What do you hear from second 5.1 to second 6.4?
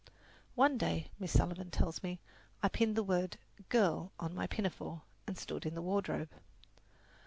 and stood in the wardrobe.